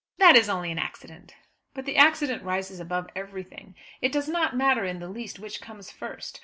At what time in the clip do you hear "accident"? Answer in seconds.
0.79-1.35, 1.95-2.41